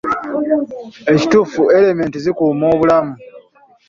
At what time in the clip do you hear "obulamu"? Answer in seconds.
2.73-3.13